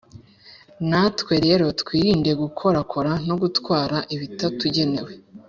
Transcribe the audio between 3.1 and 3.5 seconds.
no